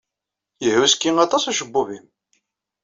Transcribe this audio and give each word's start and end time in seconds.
Yehhuski 0.63 1.09
aṭas 1.25 1.43
ucebbub-nnem. 1.49 2.05